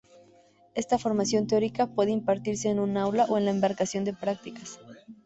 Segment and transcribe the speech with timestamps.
[0.73, 4.79] Esta formación teórica puede impartirse en un aula o en la embarcación de prácticas.